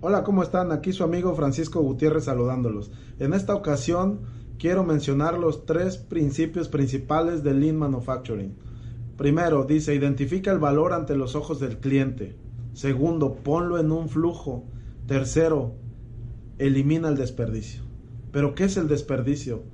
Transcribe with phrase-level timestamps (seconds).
[0.00, 0.72] Hola, ¿cómo están?
[0.72, 2.90] Aquí su amigo Francisco Gutiérrez saludándolos.
[3.18, 4.22] En esta ocasión
[4.58, 8.56] quiero mencionar los tres principios principales del Lean Manufacturing.
[9.18, 12.38] Primero, dice, identifica el valor ante los ojos del cliente.
[12.72, 14.64] Segundo, ponlo en un flujo.
[15.06, 15.74] Tercero,
[16.58, 17.82] elimina el desperdicio.
[18.32, 19.64] Pero, ¿qué es el desperdicio?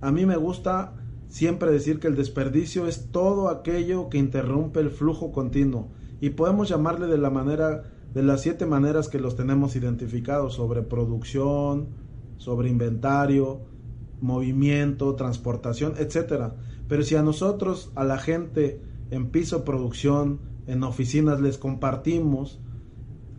[0.00, 0.94] A mí me gusta
[1.28, 5.90] siempre decir que el desperdicio es todo aquello que interrumpe el flujo continuo
[6.20, 10.80] y podemos llamarle de la manera de las siete maneras que los tenemos identificados sobre
[10.80, 11.88] producción,
[12.38, 13.60] sobre inventario,
[14.22, 16.56] movimiento, transportación, etcétera.
[16.88, 22.58] Pero si a nosotros, a la gente en piso producción, en oficinas les compartimos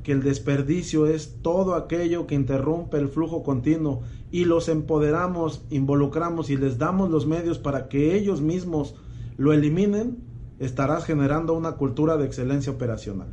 [0.03, 6.51] que el desperdicio es todo aquello que interrumpe el flujo continuo y los empoderamos, involucramos
[6.51, 8.93] y les damos los medios para que ellos mismos
[9.37, 10.19] lo eliminen,
[10.59, 13.29] estarás generando una cultura de excelencia operacional.